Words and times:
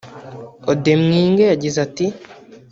Odemwinge 0.71 1.43
yagize 1.51 1.77
ati 1.87 2.05